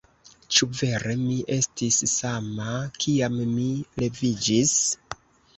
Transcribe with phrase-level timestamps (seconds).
[0.55, 2.71] Ĉu vere mi estis sama
[3.05, 3.69] kiam mi
[4.03, 4.77] leviĝis?